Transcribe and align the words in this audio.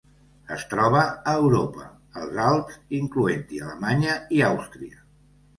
Es 0.53 0.63
troba 0.71 1.01
a 1.31 1.35
Europa: 1.41 1.85
els 2.21 2.41
Alps, 2.45 2.79
incloent-hi 3.01 3.63
Alemanya 3.67 4.17
i 4.39 4.45
Àustria. 4.49 5.07